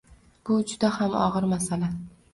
Bu 0.49 0.57
juda 0.71 0.91
ham 0.95 1.13
og‘ir 1.21 1.47
masala. 1.55 1.91